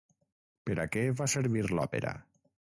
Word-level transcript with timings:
Per 0.69 0.77
a 0.85 0.85
què 0.95 1.05
va 1.21 1.29
servir 1.35 1.65
l'òpera? 1.69 2.19